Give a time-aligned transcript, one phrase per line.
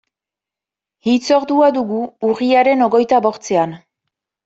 [1.11, 2.01] Hitzordua dugu
[2.33, 3.81] urriaren hogeita bostean.